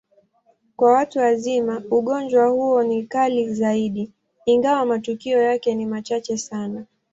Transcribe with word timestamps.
Kwa 0.75 0.91
watu 0.93 1.19
wazima, 1.19 1.83
ugonjwa 1.91 2.47
huo 2.47 2.83
ni 2.83 3.03
kali 3.03 3.53
zaidi, 3.53 4.11
ingawa 4.45 4.85
matukio 4.85 5.41
yake 5.41 5.75
ni 5.75 5.85
machache 5.85 6.37
sana. 6.37 6.85